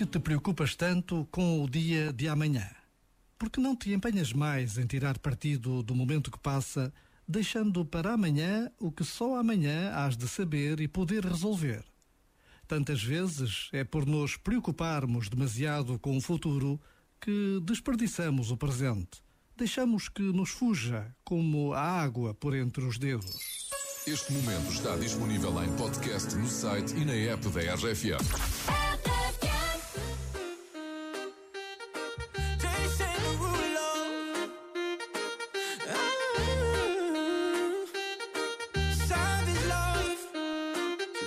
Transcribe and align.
que 0.00 0.06
te 0.06 0.18
preocupas 0.18 0.74
tanto 0.74 1.28
com 1.30 1.62
o 1.62 1.68
dia 1.68 2.10
de 2.10 2.26
amanhã? 2.26 2.66
Por 3.38 3.50
que 3.50 3.60
não 3.60 3.76
te 3.76 3.92
empenhas 3.92 4.32
mais 4.32 4.78
em 4.78 4.86
tirar 4.86 5.18
partido 5.18 5.82
do 5.82 5.94
momento 5.94 6.30
que 6.30 6.38
passa, 6.38 6.90
deixando 7.28 7.84
para 7.84 8.14
amanhã 8.14 8.70
o 8.78 8.90
que 8.90 9.04
só 9.04 9.36
amanhã 9.36 9.92
has 9.92 10.16
de 10.16 10.26
saber 10.26 10.80
e 10.80 10.88
poder 10.88 11.26
resolver? 11.26 11.84
Tantas 12.66 13.02
vezes 13.02 13.68
é 13.74 13.84
por 13.84 14.06
nos 14.06 14.38
preocuparmos 14.38 15.28
demasiado 15.28 15.98
com 15.98 16.16
o 16.16 16.20
futuro 16.22 16.80
que 17.20 17.60
desperdiçamos 17.62 18.50
o 18.50 18.56
presente. 18.56 19.22
Deixamos 19.54 20.08
que 20.08 20.22
nos 20.22 20.48
fuja 20.48 21.14
como 21.22 21.74
a 21.74 21.82
água 21.82 22.32
por 22.32 22.56
entre 22.56 22.84
os 22.86 22.96
dedos. 22.96 23.68
Este 24.06 24.32
momento 24.32 24.72
está 24.72 24.96
disponível 24.96 25.62
em 25.62 25.70
podcast 25.76 26.34
no 26.36 26.48
site 26.48 26.94
e 26.96 27.04
na 27.04 27.12
app 27.12 27.46
da 27.50 27.74
RFM. 27.74 28.69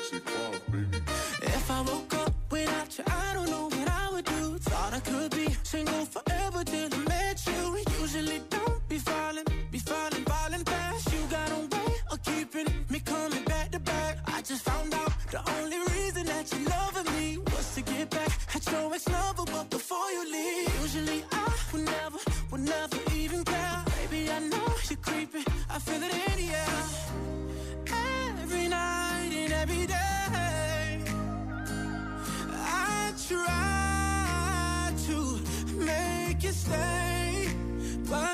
sexy 0.04 0.20
pause, 0.20 0.60
baby. 0.72 0.98
If 1.42 1.72
I 1.72 1.82
woke 1.82 2.14
up 2.16 2.34
without 2.52 2.98
you, 2.98 3.04
I 3.08 3.34
don't 3.34 3.50
know 3.50 3.66
what 3.66 3.90
I 3.90 4.10
would 4.12 4.26
do. 4.26 4.58
Thought 4.60 4.94
I 4.94 5.00
could 5.00 5.32
be 5.32 5.48
single 5.64 6.06
forever 6.06 6.64
till 6.64 6.94
I 6.94 6.98
met 7.10 7.46
you. 7.48 7.78
Usually 8.02 8.42
don't 8.50 8.88
be 8.90 8.98
falling, 8.98 9.46
be 9.72 9.80
falling, 9.80 10.26
falling 10.26 10.64
fast. 10.66 11.14
You 11.14 11.20
got 11.30 11.52
a 11.52 11.60
way 11.76 11.94
of 12.12 12.22
keeping 12.24 12.68
me 12.90 13.00
coming 13.00 13.44
back 13.46 13.72
to 13.72 13.80
back. 13.80 14.18
I 14.28 14.42
just 14.42 14.64
found 14.64 14.94
out 14.94 15.12
the 15.32 15.42
only 15.58 15.80
reason 15.94 16.26
that 16.26 16.52
you 16.54 16.66
loving 16.66 17.10
me 17.16 17.38
was 17.38 17.76
to 17.76 17.82
get 17.82 18.10
back 18.10 18.32
at 18.56 18.72
your 18.72 18.94
ex 18.94 19.08
lover, 19.08 19.46
but 19.46 19.70
before 19.70 20.10
you 20.12 20.24
leave, 20.32 20.82
usually 20.82 21.24
I 21.32 21.50
would 21.72 21.86
never, 21.86 22.20
would 22.52 22.62
never 22.62 22.98
even 23.16 23.44
care. 23.44 23.84
Baby, 24.00 24.30
I 24.32 24.40
know 24.40 24.68
you're 24.90 24.98
creeping, 24.98 25.46
I 25.70 25.80
feel 25.80 26.04
it 26.04 26.14
in 26.14 26.48
the 26.48 26.56
air 26.56 26.94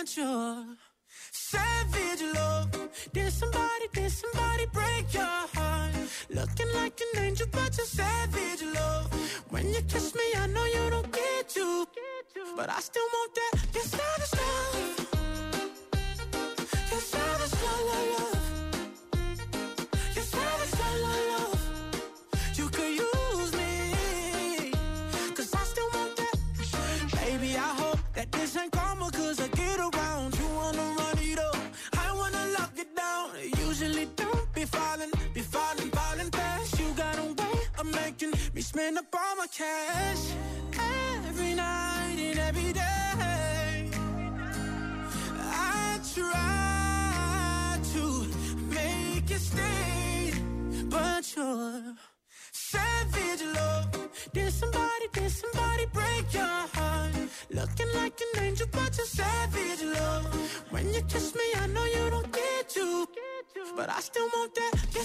sure. 0.09 0.65
Savage 1.31 2.23
love. 2.33 2.71
Did 3.13 3.31
somebody, 3.31 3.87
did 3.93 4.11
somebody 4.11 4.65
break 4.73 5.13
your 5.13 5.39
heart? 5.55 5.93
Looking 6.29 6.71
like 6.73 6.99
an 7.05 7.21
angel, 7.25 7.47
but 7.51 7.77
you're 7.77 7.85
savage 7.85 8.63
love. 8.73 9.07
When 9.49 9.67
you 9.69 9.81
kiss 9.83 10.15
me, 10.15 10.27
I 10.35 10.47
know 10.47 10.65
you 10.65 10.89
don't 10.89 11.11
get 11.11 11.49
to. 11.49 11.87
But 12.55 12.69
I 12.69 12.79
still 12.79 13.09
want 13.13 13.31
that. 13.35 13.53
Your 13.75 13.83
savage 13.83 14.33
love. 14.33 14.88
Baby, 27.39 27.55
I 27.55 27.73
hope 27.81 27.99
that 28.15 28.29
this 28.33 28.57
ain't 28.57 28.71
karma, 28.73 29.09
cause 29.11 29.39
I 29.39 29.47
get 29.47 29.79
around. 29.79 30.37
You 30.37 30.47
wanna 30.55 30.83
run 30.97 31.17
it 31.19 31.39
up, 31.39 31.55
I 31.93 32.13
wanna 32.13 32.45
lock 32.57 32.73
it 32.77 32.93
down. 32.93 33.29
Usually 33.65 34.07
don't 34.17 34.53
be 34.53 34.65
falling, 34.65 35.11
be 35.33 35.39
falling, 35.39 35.89
falling 35.89 36.31
fast. 36.31 36.77
You 36.77 36.91
got 36.97 37.17
a 37.17 37.23
way 37.23 37.59
of 37.77 37.85
making 37.85 38.33
me 38.53 38.61
spend 38.61 38.97
up 38.97 39.05
all 39.15 39.37
my 39.37 39.47
cash 39.47 40.33
angel, 58.59 58.67
but 58.71 58.97
you're 58.97 59.05
savage 59.05 59.83
love. 59.83 60.63
When 60.69 60.93
you 60.93 61.01
kiss 61.03 61.35
me, 61.35 61.41
I 61.55 61.67
know 61.67 61.85
you 61.85 62.09
don't 62.09 62.31
get 62.31 62.69
to, 62.69 63.07
but 63.75 63.89
I 63.89 63.99
still 63.99 64.27
want 64.33 64.55
that. 64.55 64.71
Your 64.93 65.03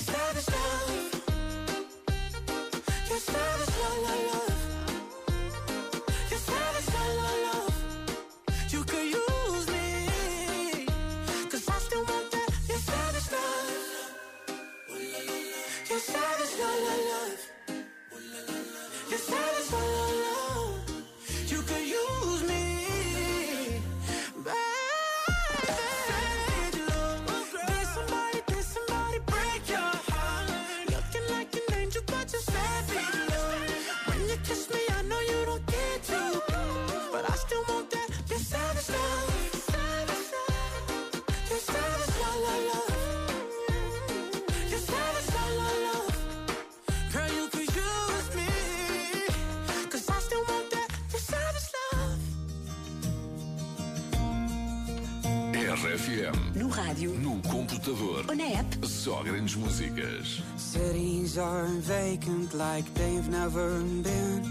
RFM. 55.75 56.55
No 56.55 56.69
rádio. 56.69 57.11
No 57.19 57.41
computador. 57.51 58.25
Ou 58.29 58.35
na 58.37 58.61
app. 58.61 58.87
Só 58.87 59.25
grandes 59.25 59.57
músicas. 59.57 60.41
Cities 60.57 61.37
are 61.37 61.67
vacant 61.81 62.55
like 62.55 62.89
they've 62.95 63.29
never 63.29 63.81
been. 64.03 64.43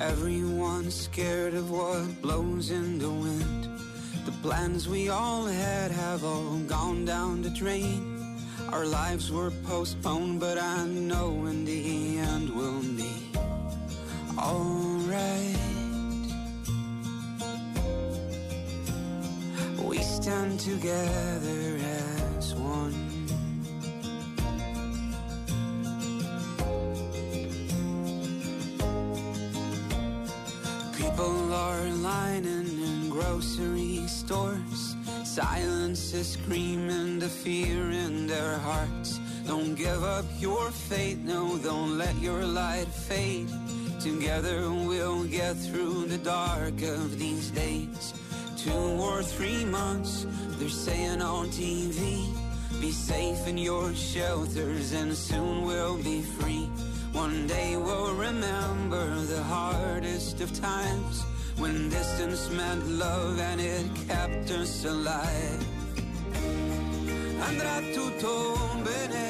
Everyone's 0.00 0.94
scared 1.04 1.54
of 1.54 1.70
what 1.70 2.20
blows 2.20 2.70
in 2.70 2.98
the 2.98 3.08
wind. 3.08 3.70
The 4.24 4.32
plans 4.42 4.88
we 4.88 5.08
all 5.08 5.46
had 5.46 5.92
have 5.92 6.24
all 6.24 6.58
gone 6.66 7.04
down 7.04 7.42
the 7.42 7.50
drain. 7.50 8.36
Our 8.72 8.86
lives 8.86 9.30
were 9.30 9.52
postponed, 9.68 10.40
but 10.40 10.58
I 10.58 10.84
know 10.84 11.46
in 11.46 11.64
the 11.64 12.18
end 12.18 12.50
we'll 12.50 12.82
be 12.82 13.14
alright. 14.36 15.75
Stand 20.26 20.58
together 20.58 21.78
as 22.36 22.52
one. 22.56 22.92
People 30.96 31.54
are 31.54 31.88
lining 32.02 32.66
in 32.66 33.08
grocery 33.08 34.02
stores. 34.08 34.96
Silence 35.22 36.12
is 36.12 36.32
screaming 36.32 37.20
the 37.20 37.28
fear 37.28 37.92
in 37.92 38.26
their 38.26 38.58
hearts. 38.58 39.20
Don't 39.46 39.76
give 39.76 40.02
up 40.02 40.24
your 40.40 40.72
faith, 40.72 41.18
no, 41.18 41.56
don't 41.58 41.96
let 41.96 42.16
your 42.16 42.44
light 42.44 42.88
fade. 42.88 43.48
Together 44.00 44.72
we'll 44.72 45.22
get 45.22 45.54
through 45.54 46.06
the 46.06 46.18
dark 46.18 46.82
of 46.82 47.16
these 47.16 47.52
days 47.52 48.12
two 48.66 49.00
or 49.00 49.22
three 49.22 49.64
months, 49.64 50.26
they're 50.58 50.68
saying 50.68 51.22
on 51.22 51.46
TV. 51.48 52.26
Be 52.80 52.90
safe 52.90 53.46
in 53.46 53.56
your 53.56 53.94
shelters 53.94 54.92
and 54.92 55.14
soon 55.14 55.64
we'll 55.64 55.98
be 56.02 56.20
free. 56.38 56.68
One 57.12 57.46
day 57.46 57.76
we'll 57.76 58.14
remember 58.14 59.06
the 59.32 59.42
hardest 59.42 60.40
of 60.40 60.50
times 60.60 61.24
when 61.58 61.88
distance 61.88 62.50
meant 62.50 62.86
love 62.88 63.38
and 63.38 63.60
it 63.60 63.86
kept 64.08 64.50
us 64.50 64.84
alive. 64.84 65.62
Andrà 67.48 67.76
tutto 67.94 68.34
bene. 68.84 69.26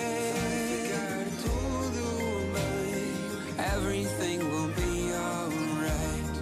Everything 3.74 4.38
will 4.50 4.72
be 4.82 4.94
alright. 5.28 6.34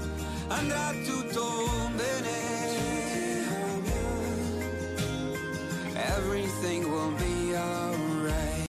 Andrà 0.49 0.87
tutto 1.07 1.47
bene. 1.97 2.14
everything 6.13 6.91
will 6.91 7.11
be 7.13 7.57
alright. 7.57 7.94